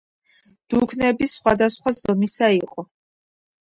[0.75, 2.91] დუქნები სხვადასხვა ზომისა იყო.